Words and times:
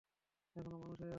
এখনো 0.55 0.75
মানুষ 0.77 0.97
হয়ে 0.97 1.03
আছি। 1.03 1.09